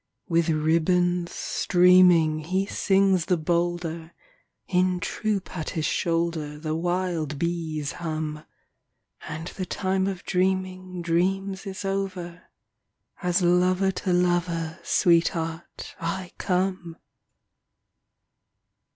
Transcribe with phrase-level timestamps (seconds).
[0.27, 4.15] With ribbons streaming He sings the bolder;
[4.67, 8.43] In troop at his shoulder The wild bees hum.
[9.29, 12.47] And the time of dreaming Dreams is over—
[13.21, 16.97] As lover to lover, Sweetheart, I come.